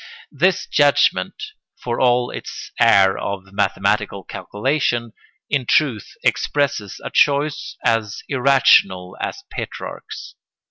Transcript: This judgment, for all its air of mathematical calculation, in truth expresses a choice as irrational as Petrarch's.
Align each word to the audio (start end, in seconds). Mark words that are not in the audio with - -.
This 0.31 0.65
judgment, 0.65 1.35
for 1.79 1.99
all 1.99 2.31
its 2.31 2.71
air 2.79 3.15
of 3.19 3.53
mathematical 3.53 4.23
calculation, 4.23 5.13
in 5.47 5.67
truth 5.67 6.13
expresses 6.23 6.99
a 7.05 7.11
choice 7.13 7.77
as 7.85 8.23
irrational 8.27 9.15
as 9.21 9.43
Petrarch's. 9.51 10.33